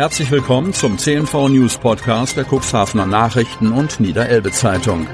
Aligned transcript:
Herzlich 0.00 0.30
willkommen 0.30 0.72
zum 0.72 0.96
CNV 0.96 1.50
News 1.50 1.76
Podcast 1.76 2.34
der 2.34 2.46
Cuxhavener 2.46 3.04
Nachrichten 3.04 3.70
und 3.70 4.00
Niederelbe 4.00 4.50
Zeitung. 4.50 5.06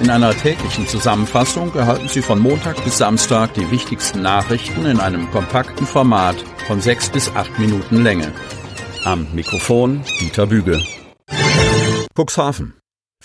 In 0.00 0.08
einer 0.08 0.30
täglichen 0.36 0.86
Zusammenfassung 0.86 1.74
erhalten 1.74 2.06
Sie 2.06 2.22
von 2.22 2.38
Montag 2.38 2.84
bis 2.84 2.98
Samstag 2.98 3.54
die 3.54 3.68
wichtigsten 3.72 4.22
Nachrichten 4.22 4.86
in 4.86 5.00
einem 5.00 5.28
kompakten 5.32 5.84
Format 5.84 6.36
von 6.68 6.80
sechs 6.80 7.10
bis 7.10 7.28
acht 7.34 7.58
Minuten 7.58 8.04
Länge. 8.04 8.30
Am 9.02 9.26
Mikrofon 9.34 10.04
Dieter 10.20 10.46
Büge. 10.46 10.80
Cuxhaven. 12.14 12.74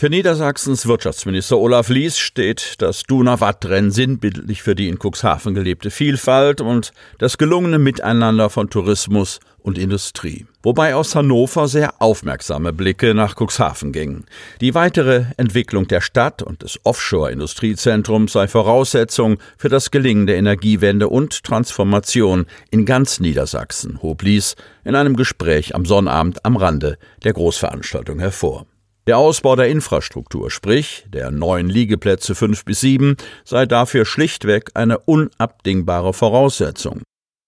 Für 0.01 0.09
Niedersachsens 0.09 0.87
Wirtschaftsminister 0.87 1.59
Olaf 1.59 1.89
Lies 1.89 2.17
steht 2.17 2.81
das 2.81 3.03
Duna-Watt-Rennen 3.03 3.91
sinnbildlich 3.91 4.63
für 4.63 4.73
die 4.73 4.87
in 4.87 4.97
Cuxhaven 4.97 5.53
gelebte 5.53 5.91
Vielfalt 5.91 6.59
und 6.59 6.91
das 7.19 7.37
gelungene 7.37 7.77
Miteinander 7.77 8.49
von 8.49 8.71
Tourismus 8.71 9.39
und 9.59 9.77
Industrie. 9.77 10.47
Wobei 10.63 10.95
aus 10.95 11.13
Hannover 11.13 11.67
sehr 11.67 12.01
aufmerksame 12.01 12.73
Blicke 12.73 13.13
nach 13.13 13.35
Cuxhaven 13.39 13.91
gingen. 13.91 14.25
Die 14.59 14.73
weitere 14.73 15.25
Entwicklung 15.37 15.87
der 15.87 16.01
Stadt 16.01 16.41
und 16.41 16.63
des 16.63 16.79
Offshore-Industriezentrums 16.83 18.31
sei 18.31 18.47
Voraussetzung 18.47 19.37
für 19.55 19.69
das 19.69 19.91
Gelingen 19.91 20.25
der 20.25 20.37
Energiewende 20.37 21.09
und 21.09 21.43
Transformation 21.43 22.47
in 22.71 22.87
ganz 22.87 23.19
Niedersachsen, 23.19 24.01
hob 24.01 24.23
Lies 24.23 24.55
in 24.83 24.95
einem 24.95 25.15
Gespräch 25.15 25.75
am 25.75 25.85
Sonnabend 25.85 26.43
am 26.43 26.57
Rande 26.57 26.97
der 27.23 27.33
Großveranstaltung 27.33 28.17
hervor. 28.17 28.65
Der 29.07 29.17
Ausbau 29.17 29.55
der 29.55 29.67
Infrastruktur, 29.67 30.51
sprich 30.51 31.05
der 31.09 31.31
neuen 31.31 31.69
Liegeplätze 31.69 32.35
fünf 32.35 32.65
bis 32.65 32.81
sieben, 32.81 33.17
sei 33.43 33.65
dafür 33.65 34.05
schlichtweg 34.05 34.69
eine 34.75 34.99
unabdingbare 34.99 36.13
Voraussetzung. 36.13 37.01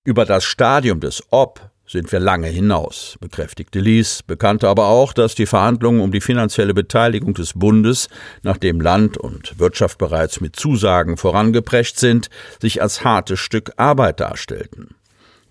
Über 0.03 0.25
das 0.25 0.45
Stadium 0.45 0.99
des 0.99 1.23
Ob 1.29 1.69
sind 1.85 2.11
wir 2.11 2.19
lange 2.19 2.47
hinaus, 2.47 3.17
bekräftigte 3.19 3.79
Lies, 3.79 4.23
bekannte 4.23 4.67
aber 4.67 4.87
auch, 4.87 5.13
dass 5.13 5.35
die 5.35 5.45
Verhandlungen 5.45 6.01
um 6.01 6.11
die 6.11 6.21
finanzielle 6.21 6.73
Beteiligung 6.73 7.35
des 7.35 7.53
Bundes, 7.53 8.09
nachdem 8.41 8.81
Land 8.81 9.17
und 9.17 9.59
Wirtschaft 9.59 9.99
bereits 9.99 10.41
mit 10.41 10.55
Zusagen 10.55 11.17
vorangeprescht 11.17 11.97
sind, 11.97 12.31
sich 12.59 12.81
als 12.81 13.03
hartes 13.03 13.39
Stück 13.39 13.73
Arbeit 13.77 14.21
darstellten. 14.21 14.95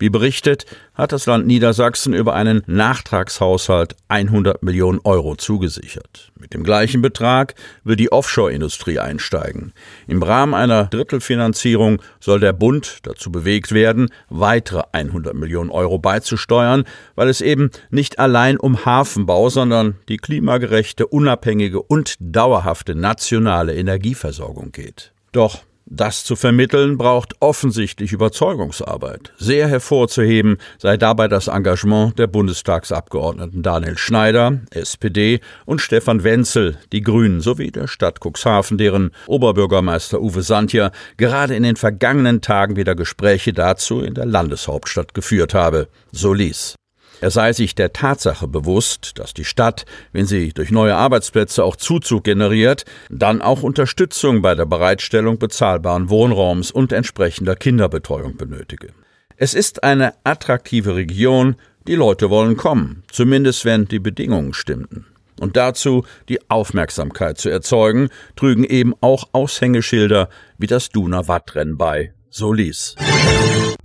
Wie 0.03 0.11
berichtet, 0.11 0.67
hat 0.97 1.13
das 1.13 1.27
Land 1.27 1.47
Niedersachsen 1.47 2.13
über 2.13 2.35
einen 2.35 2.65
Nachtragshaushalt 2.67 3.95
100 4.09 4.61
Millionen 4.61 4.99
Euro 5.05 5.37
zugesichert. 5.37 6.33
Mit 6.37 6.55
dem 6.55 6.65
gleichen 6.65 7.03
Betrag 7.03 7.55
will 7.85 7.95
die 7.95 8.11
Offshore-Industrie 8.11 8.99
einsteigen. 8.99 9.73
Im 10.09 10.21
Rahmen 10.21 10.55
einer 10.55 10.87
Drittelfinanzierung 10.87 12.03
soll 12.19 12.41
der 12.41 12.53
Bund 12.53 12.99
dazu 13.05 13.31
bewegt 13.31 13.71
werden, 13.71 14.09
weitere 14.29 14.83
100 14.91 15.35
Millionen 15.35 15.71
Euro 15.71 16.01
beizusteuern, 16.01 16.83
weil 17.15 17.29
es 17.29 17.41
eben 17.41 17.71
nicht 17.91 18.19
allein 18.19 18.57
um 18.57 18.85
Hafenbau, 18.85 19.51
sondern 19.51 19.95
die 20.09 20.17
klimagerechte, 20.17 21.07
unabhängige 21.07 21.81
und 21.81 22.17
dauerhafte 22.19 22.97
nationale 22.97 23.77
Energieversorgung 23.77 24.73
geht. 24.73 25.13
Doch 25.31 25.63
das 25.95 26.25
zu 26.25 26.37
vermitteln 26.37 26.97
braucht 26.97 27.35
offensichtlich 27.41 28.13
Überzeugungsarbeit. 28.13 29.33
Sehr 29.37 29.69
hervorzuheben 29.69 30.57
sei 30.79 30.97
dabei 30.97 31.29
das 31.29 31.49
Engagement 31.49 32.19
der 32.19 32.27
Bundestagsabgeordneten 32.27 33.63
Daniel 33.63 33.99
Schneider, 33.99 34.61
SPD, 34.71 35.41
und 35.67 35.81
Stefan 35.81 36.25
Wenzel, 36.25 36.79
die 36.93 37.03
Grünen, 37.03 37.41
sowie 37.41 37.71
der 37.71 37.89
Stadt 37.89 38.21
Cuxhaven, 38.25 38.79
deren 38.79 39.11
Oberbürgermeister 39.27 40.21
Uwe 40.21 40.43
Santja 40.43 40.93
gerade 41.19 41.55
in 41.55 41.63
den 41.63 41.77
vergangenen 41.77 42.41
Tagen 42.41 42.77
wieder 42.77 42.95
Gespräche 42.95 43.53
dazu 43.53 44.01
in 44.01 44.15
der 44.15 44.27
Landeshauptstadt 44.27 45.15
geführt 45.15 45.53
habe. 45.53 45.89
So 46.11 46.33
ließ. 46.33 46.75
Er 47.23 47.31
sei 47.31 47.53
sich 47.53 47.77
der 47.77 47.93
Tatsache 47.93 48.49
bewusst, 48.49 49.13
dass 49.15 49.33
die 49.33 49.45
Stadt, 49.45 49.87
wenn 50.11 50.27
sie 50.27 50.53
durch 50.53 50.73
neue 50.73 50.97
Arbeitsplätze 50.97 51.63
auch 51.63 51.77
Zuzug 51.77 52.25
generiert, 52.25 52.85
dann 53.11 53.41
auch 53.41 53.63
Unterstützung 53.63 54.43
bei 54.43 54.57
der 54.57 54.67
Bereitstellung 54.67 55.39
bezahlbaren 55.39 56.11
Wohnraums 56.11 56.73
und 56.73 56.91
entsprechender 56.91 57.55
Kinderbetreuung 57.55 58.37
benötige. 58.37 58.89
Es 59.37 59.55
ist 59.55 59.85
eine 59.85 60.15
attraktive 60.25 60.97
Region, 60.97 61.55
die 61.87 61.95
Leute 61.95 62.29
wollen 62.29 62.57
kommen, 62.57 63.05
zumindest 63.09 63.65
wenn 63.65 63.87
die 63.87 64.01
Bedingungen 64.01 64.53
stimmten. 64.53 65.07
Und 65.39 65.57
dazu 65.57 66.05
die 66.29 66.41
Aufmerksamkeit 66.51 67.39
zu 67.39 67.51
erzeugen, 67.51 68.09
trügen 68.35 68.65
eben 68.65 68.95
auch 69.01 69.29
Aushängeschilder 69.31 70.29
wie 70.59 70.67
das 70.67 70.89
Duna 70.89 71.29
Wattrennen 71.29 71.79
bei, 71.79 72.13
so 72.33 72.53
ließ. 72.53 72.97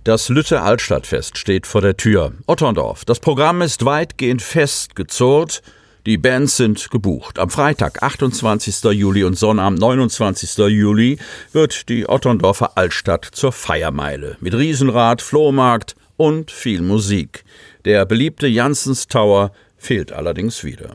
Das 0.02 0.28
Lütte 0.28 0.62
Altstadtfest 0.62 1.38
steht 1.38 1.66
vor 1.66 1.82
der 1.82 1.96
Tür. 1.96 2.32
Otterndorf. 2.46 3.04
Das 3.04 3.20
Programm 3.20 3.62
ist 3.62 3.84
weitgehend 3.84 4.42
festgezurrt. 4.42 5.62
Die 6.06 6.16
Bands 6.16 6.56
sind 6.56 6.90
gebucht. 6.90 7.38
Am 7.38 7.50
Freitag, 7.50 8.02
28. 8.02 8.82
Juli 8.92 9.24
und 9.24 9.38
Sonnabend, 9.38 9.78
29. 9.78 10.56
Juli, 10.68 11.18
wird 11.52 11.90
die 11.90 12.08
Otterndorfer 12.08 12.78
Altstadt 12.78 13.26
zur 13.26 13.52
Feiermeile. 13.52 14.38
Mit 14.40 14.54
Riesenrad, 14.54 15.20
Flohmarkt 15.20 15.96
und 16.16 16.50
viel 16.50 16.80
Musik. 16.80 17.44
Der 17.84 18.06
beliebte 18.06 18.46
Janssens 18.46 19.08
Tower 19.08 19.52
fehlt 19.76 20.12
allerdings 20.12 20.64
wieder. 20.64 20.94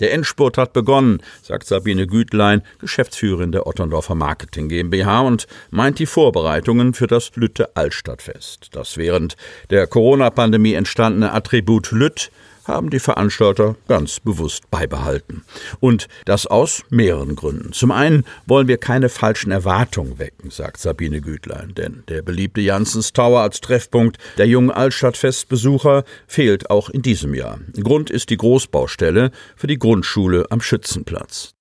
Der 0.00 0.12
Endspurt 0.12 0.58
hat 0.58 0.72
begonnen, 0.72 1.22
sagt 1.42 1.66
Sabine 1.66 2.06
Gütlein, 2.06 2.62
Geschäftsführerin 2.78 3.52
der 3.52 3.66
Otterndorfer 3.66 4.14
Marketing 4.14 4.68
GmbH 4.68 5.20
und 5.20 5.46
meint 5.70 5.98
die 5.98 6.06
Vorbereitungen 6.06 6.94
für 6.94 7.06
das 7.06 7.30
Lütte 7.36 7.76
Altstadtfest. 7.76 8.70
Das 8.72 8.96
während 8.96 9.36
der 9.68 9.86
Corona-Pandemie 9.86 10.74
entstandene 10.74 11.32
Attribut 11.32 11.92
Lütt 11.92 12.30
haben 12.70 12.90
die 12.90 12.98
Veranstalter 12.98 13.76
ganz 13.88 14.20
bewusst 14.20 14.70
beibehalten. 14.70 15.42
Und 15.80 16.08
das 16.24 16.46
aus 16.46 16.82
mehreren 16.88 17.36
Gründen. 17.36 17.72
Zum 17.72 17.90
einen 17.90 18.24
wollen 18.46 18.68
wir 18.68 18.78
keine 18.78 19.08
falschen 19.08 19.50
Erwartungen 19.50 20.18
wecken, 20.18 20.50
sagt 20.50 20.78
Sabine 20.78 21.20
Gütlein, 21.20 21.74
denn 21.74 22.04
der 22.08 22.22
beliebte 22.22 22.60
Janssens 22.60 23.12
Tower 23.12 23.40
als 23.40 23.60
Treffpunkt 23.60 24.18
der 24.38 24.46
jungen 24.46 24.70
Altstadtfestbesucher 24.70 26.04
fehlt 26.26 26.70
auch 26.70 26.88
in 26.88 27.02
diesem 27.02 27.34
Jahr. 27.34 27.58
Grund 27.82 28.10
ist 28.10 28.30
die 28.30 28.36
Großbaustelle 28.36 29.30
für 29.56 29.66
die 29.66 29.78
Grundschule 29.78 30.46
am 30.50 30.60
Schützenplatz. 30.60 31.54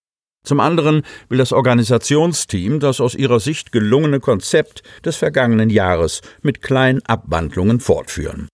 Zum 0.44 0.60
anderen 0.60 1.04
will 1.28 1.38
das 1.38 1.52
Organisationsteam 1.52 2.80
das 2.80 3.02
aus 3.02 3.14
ihrer 3.14 3.40
Sicht 3.40 3.72
gelungene 3.72 4.20
Konzept 4.20 4.84
des 5.04 5.18
vergangenen 5.18 5.70
Jahres 5.70 6.22
mit 6.42 6.62
kleinen 6.62 7.06
Abwandlungen 7.06 7.80
fortführen. 7.80 8.48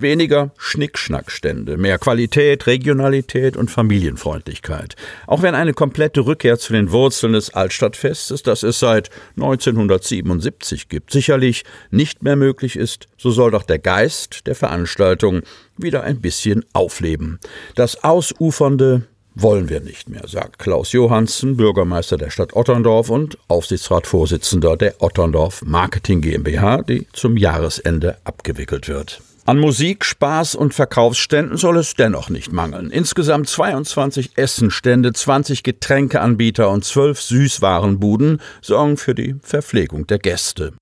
Weniger 0.00 0.52
Schnickschnackstände, 0.58 1.76
mehr 1.76 1.98
Qualität, 1.98 2.66
Regionalität 2.66 3.56
und 3.56 3.70
Familienfreundlichkeit. 3.70 4.96
Auch 5.26 5.42
wenn 5.42 5.54
eine 5.54 5.74
komplette 5.74 6.26
Rückkehr 6.26 6.58
zu 6.58 6.72
den 6.72 6.92
Wurzeln 6.92 7.32
des 7.34 7.54
Altstadtfestes, 7.54 8.42
das 8.42 8.62
es 8.62 8.78
seit 8.78 9.10
1977 9.36 10.88
gibt, 10.88 11.10
sicherlich 11.12 11.64
nicht 11.90 12.22
mehr 12.22 12.36
möglich 12.36 12.76
ist, 12.76 13.08
so 13.16 13.30
soll 13.30 13.50
doch 13.50 13.64
der 13.64 13.78
Geist 13.78 14.46
der 14.46 14.54
Veranstaltung 14.54 15.42
wieder 15.76 16.02
ein 16.02 16.20
bisschen 16.20 16.64
aufleben. 16.72 17.38
Das 17.74 18.02
Ausufernde 18.02 19.02
wollen 19.34 19.68
wir 19.68 19.80
nicht 19.80 20.08
mehr, 20.08 20.26
sagt 20.26 20.58
Klaus 20.58 20.92
Johansen, 20.92 21.56
Bürgermeister 21.56 22.16
der 22.16 22.30
Stadt 22.30 22.54
Otterndorf 22.54 23.10
und 23.10 23.38
Aufsichtsratsvorsitzender 23.48 24.76
der 24.76 25.00
Otterndorf 25.00 25.62
Marketing 25.62 26.20
GmbH, 26.20 26.82
die 26.82 27.06
zum 27.12 27.36
Jahresende 27.36 28.18
abgewickelt 28.24 28.88
wird. 28.88 29.22
An 29.50 29.58
Musik, 29.58 30.04
Spaß 30.04 30.54
und 30.54 30.74
Verkaufsständen 30.74 31.56
soll 31.56 31.78
es 31.78 31.94
dennoch 31.94 32.30
nicht 32.30 32.52
mangeln. 32.52 32.92
Insgesamt 32.92 33.48
22 33.48 34.38
Essenstände, 34.38 35.12
20 35.12 35.64
Getränkeanbieter 35.64 36.70
und 36.70 36.84
12 36.84 37.20
Süßwarenbuden 37.20 38.40
sorgen 38.62 38.96
für 38.96 39.12
die 39.12 39.34
Verpflegung 39.42 40.06
der 40.06 40.20
Gäste. 40.20 40.74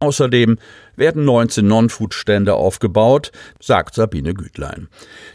Außerdem 0.00 0.56
werden 0.96 1.26
19 1.26 1.66
Non-Food-Stände 1.66 2.54
aufgebaut, 2.54 3.30
sagt 3.60 3.94
Sabine 3.94 4.32
Gütlein. 4.32 4.88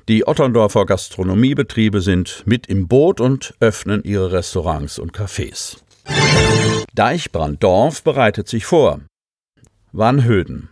Die 0.07 0.27
Otterndorfer 0.27 0.87
Gastronomiebetriebe 0.87 2.01
sind 2.01 2.41
mit 2.47 2.65
im 2.65 2.87
Boot 2.87 3.21
und 3.21 3.53
öffnen 3.59 4.03
ihre 4.03 4.31
Restaurants 4.31 4.97
und 4.97 5.15
Cafés. 5.15 5.77
Deichbranddorf 6.95 8.01
bereitet 8.01 8.47
sich 8.47 8.65
vor. 8.65 9.01
Wannhöden. 9.91 10.69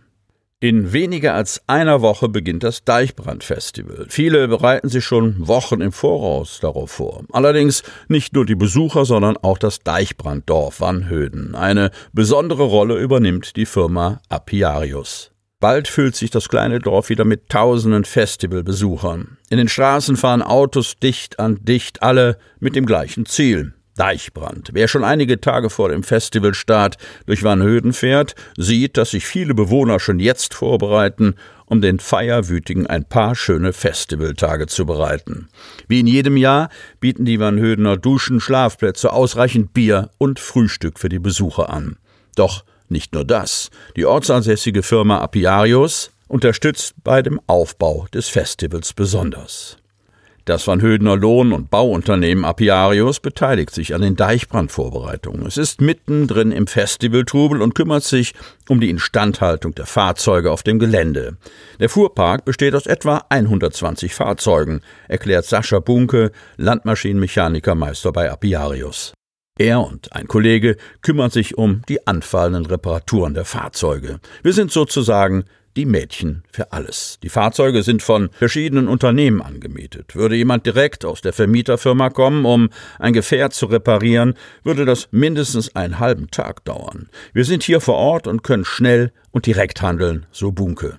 In 0.60 0.92
weniger 0.92 1.34
als 1.34 1.62
einer 1.68 2.02
Woche 2.02 2.28
beginnt 2.28 2.64
das 2.64 2.82
Deichbrandfestival. 2.82 4.06
Viele 4.08 4.48
bereiten 4.48 4.88
sich 4.88 5.04
schon 5.04 5.46
Wochen 5.46 5.80
im 5.80 5.92
Voraus 5.92 6.58
darauf 6.58 6.90
vor. 6.90 7.22
Allerdings 7.30 7.84
nicht 8.08 8.32
nur 8.32 8.44
die 8.44 8.56
Besucher, 8.56 9.04
sondern 9.04 9.36
auch 9.36 9.58
das 9.58 9.78
Deichbranddorf 9.78 10.80
Wannhöden. 10.80 11.54
Eine 11.54 11.92
besondere 12.12 12.64
Rolle 12.64 12.98
übernimmt 12.98 13.54
die 13.54 13.66
Firma 13.66 14.20
Apiarius. 14.28 15.30
Bald 15.60 15.86
füllt 15.86 16.16
sich 16.16 16.30
das 16.30 16.48
kleine 16.48 16.80
Dorf 16.80 17.08
wieder 17.08 17.24
mit 17.24 17.48
tausenden 17.48 18.04
Festivalbesuchern. 18.04 19.38
In 19.50 19.58
den 19.58 19.68
Straßen 19.68 20.16
fahren 20.16 20.42
Autos 20.42 20.96
dicht 20.96 21.38
an 21.38 21.60
dicht, 21.62 22.02
alle 22.02 22.36
mit 22.58 22.74
dem 22.74 22.84
gleichen 22.84 23.26
Ziel 23.26 23.74
Deichbrand. 23.98 24.70
Wer 24.72 24.88
schon 24.88 25.04
einige 25.04 25.40
Tage 25.40 25.70
vor 25.70 25.88
dem 25.88 26.02
Festivalstart 26.02 26.96
durch 27.26 27.42
Vanhöden 27.42 27.92
fährt, 27.92 28.34
sieht, 28.56 28.96
dass 28.96 29.10
sich 29.10 29.26
viele 29.26 29.54
Bewohner 29.54 29.98
schon 29.98 30.20
jetzt 30.20 30.54
vorbereiten, 30.54 31.34
um 31.66 31.80
den 31.80 31.98
Feierwütigen 31.98 32.86
ein 32.86 33.04
paar 33.04 33.34
schöne 33.34 33.72
Festivaltage 33.72 34.66
zu 34.66 34.86
bereiten. 34.86 35.48
Wie 35.88 36.00
in 36.00 36.06
jedem 36.06 36.36
Jahr 36.36 36.70
bieten 37.00 37.24
die 37.24 37.40
Vanhödener 37.40 37.96
Duschen, 37.96 38.40
Schlafplätze, 38.40 39.12
ausreichend 39.12 39.74
Bier 39.74 40.10
und 40.18 40.38
Frühstück 40.38 40.98
für 40.98 41.08
die 41.08 41.18
Besucher 41.18 41.70
an. 41.70 41.96
Doch 42.36 42.64
nicht 42.88 43.12
nur 43.12 43.24
das. 43.24 43.70
Die 43.96 44.06
ortsansässige 44.06 44.82
Firma 44.82 45.18
Apiarius 45.18 46.10
unterstützt 46.28 46.94
bei 47.02 47.22
dem 47.22 47.40
Aufbau 47.46 48.06
des 48.12 48.28
Festivals 48.28 48.92
besonders. 48.92 49.76
Das 50.48 50.66
Van 50.66 50.80
Hödener 50.80 51.14
Lohn- 51.14 51.52
und 51.52 51.68
Bauunternehmen 51.68 52.46
Apiarius 52.46 53.20
beteiligt 53.20 53.74
sich 53.74 53.94
an 53.94 54.00
den 54.00 54.16
Deichbrandvorbereitungen. 54.16 55.44
Es 55.44 55.58
ist 55.58 55.82
mittendrin 55.82 56.52
im 56.52 56.66
Festivaltrubel 56.66 57.60
und 57.60 57.74
kümmert 57.74 58.02
sich 58.02 58.32
um 58.66 58.80
die 58.80 58.88
Instandhaltung 58.88 59.74
der 59.74 59.84
Fahrzeuge 59.84 60.50
auf 60.50 60.62
dem 60.62 60.78
Gelände. 60.78 61.36
Der 61.80 61.90
Fuhrpark 61.90 62.46
besteht 62.46 62.74
aus 62.74 62.86
etwa 62.86 63.26
120 63.28 64.14
Fahrzeugen, 64.14 64.80
erklärt 65.06 65.44
Sascha 65.44 65.80
Bunke, 65.80 66.32
Landmaschinenmechanikermeister 66.56 68.10
bei 68.12 68.30
Apiarius. 68.30 69.12
Er 69.58 69.82
und 69.82 70.14
ein 70.14 70.28
Kollege 70.28 70.78
kümmern 71.02 71.28
sich 71.28 71.58
um 71.58 71.82
die 71.90 72.06
anfallenden 72.06 72.64
Reparaturen 72.64 73.34
der 73.34 73.44
Fahrzeuge. 73.44 74.18
Wir 74.42 74.54
sind 74.54 74.72
sozusagen 74.72 75.44
die 75.78 75.86
Mädchen 75.86 76.42
für 76.50 76.72
alles. 76.72 77.18
Die 77.22 77.28
Fahrzeuge 77.28 77.84
sind 77.84 78.02
von 78.02 78.30
verschiedenen 78.32 78.88
Unternehmen 78.88 79.40
angemietet. 79.40 80.16
Würde 80.16 80.34
jemand 80.34 80.66
direkt 80.66 81.04
aus 81.04 81.20
der 81.20 81.32
Vermieterfirma 81.32 82.10
kommen, 82.10 82.44
um 82.44 82.68
ein 82.98 83.12
Gefährt 83.12 83.54
zu 83.54 83.66
reparieren, 83.66 84.34
würde 84.64 84.84
das 84.84 85.08
mindestens 85.12 85.76
einen 85.76 86.00
halben 86.00 86.32
Tag 86.32 86.64
dauern. 86.64 87.08
Wir 87.32 87.44
sind 87.44 87.62
hier 87.62 87.80
vor 87.80 87.94
Ort 87.94 88.26
und 88.26 88.42
können 88.42 88.64
schnell 88.64 89.12
und 89.30 89.46
direkt 89.46 89.80
handeln, 89.80 90.26
so 90.32 90.50
Bunke. 90.50 90.98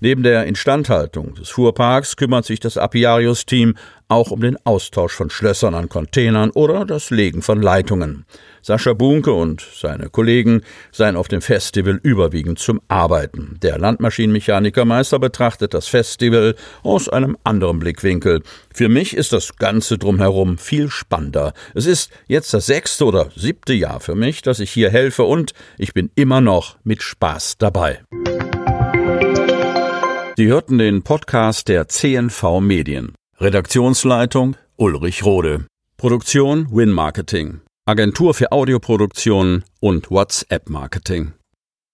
Neben 0.00 0.22
der 0.22 0.44
Instandhaltung 0.44 1.34
des 1.34 1.50
Fuhrparks 1.50 2.16
kümmert 2.16 2.44
sich 2.44 2.60
das 2.60 2.76
Apiarius-Team 2.76 3.74
auch 4.10 4.30
um 4.30 4.40
den 4.40 4.56
Austausch 4.64 5.12
von 5.12 5.30
Schlössern 5.30 5.74
an 5.74 5.88
Containern 5.88 6.50
oder 6.50 6.84
das 6.84 7.10
Legen 7.10 7.42
von 7.42 7.62
Leitungen. 7.62 8.26
Sascha 8.62 8.92
Bunke 8.92 9.32
und 9.32 9.66
seine 9.74 10.10
Kollegen 10.10 10.62
seien 10.92 11.16
auf 11.16 11.28
dem 11.28 11.40
Festival 11.40 11.98
überwiegend 12.02 12.58
zum 12.58 12.80
Arbeiten. 12.88 13.58
Der 13.62 13.78
Landmaschinenmechanikermeister 13.78 15.18
betrachtet 15.18 15.72
das 15.72 15.86
Festival 15.88 16.56
aus 16.82 17.08
einem 17.08 17.38
anderen 17.44 17.78
Blickwinkel. 17.78 18.42
Für 18.74 18.88
mich 18.88 19.16
ist 19.16 19.32
das 19.32 19.56
Ganze 19.56 19.96
drumherum 19.96 20.58
viel 20.58 20.90
spannender. 20.90 21.54
Es 21.74 21.86
ist 21.86 22.10
jetzt 22.26 22.52
das 22.52 22.66
sechste 22.66 23.04
oder 23.04 23.30
siebte 23.34 23.72
Jahr 23.72 24.00
für 24.00 24.14
mich, 24.14 24.42
dass 24.42 24.60
ich 24.60 24.70
hier 24.70 24.90
helfe 24.90 25.22
und 25.22 25.52
ich 25.78 25.94
bin 25.94 26.10
immer 26.16 26.40
noch 26.40 26.76
mit 26.84 27.02
Spaß 27.02 27.56
dabei. 27.58 28.00
Sie 30.40 30.46
hörten 30.46 30.78
den 30.78 31.02
Podcast 31.02 31.68
der 31.68 31.86
CNV 31.88 32.60
Medien. 32.60 33.12
Redaktionsleitung 33.40 34.56
Ulrich 34.76 35.22
Rode. 35.22 35.66
Produktion 35.98 36.66
Win 36.74 36.92
Marketing. 36.92 37.60
Agentur 37.84 38.32
für 38.32 38.50
Audioproduktion 38.50 39.64
und 39.80 40.10
WhatsApp 40.10 40.70
Marketing. 40.70 41.34